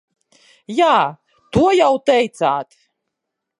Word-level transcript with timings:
Jā, 0.77 0.93
to 1.57 1.67
jau 1.81 1.91
teicāt. 2.11 2.77